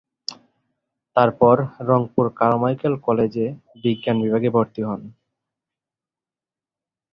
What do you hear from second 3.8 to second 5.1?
বিজ্ঞান বিভাগে ভর্তি হন।